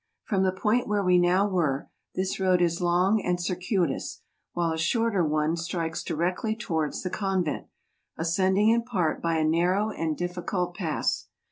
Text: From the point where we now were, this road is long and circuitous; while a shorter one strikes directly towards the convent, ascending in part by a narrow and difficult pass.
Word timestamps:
From 0.23 0.41
the 0.41 0.51
point 0.51 0.87
where 0.87 1.03
we 1.03 1.19
now 1.19 1.47
were, 1.47 1.91
this 2.15 2.39
road 2.39 2.59
is 2.59 2.81
long 2.81 3.21
and 3.23 3.39
circuitous; 3.39 4.21
while 4.53 4.71
a 4.71 4.77
shorter 4.79 5.23
one 5.23 5.55
strikes 5.55 6.01
directly 6.01 6.55
towards 6.55 7.03
the 7.03 7.11
convent, 7.11 7.67
ascending 8.17 8.69
in 8.69 8.81
part 8.81 9.21
by 9.21 9.35
a 9.37 9.43
narrow 9.45 9.91
and 9.91 10.17
difficult 10.17 10.73
pass. 10.73 11.27